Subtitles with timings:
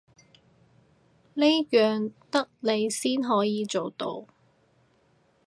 [1.35, 4.25] 呢樣得你先可以做到